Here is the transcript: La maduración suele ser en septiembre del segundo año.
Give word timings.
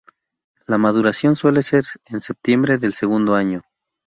La 0.65 0.79
maduración 0.79 1.35
suele 1.35 1.61
ser 1.61 1.83
en 2.07 2.21
septiembre 2.21 2.79
del 2.79 2.91
segundo 2.91 3.35
año. 3.35 3.61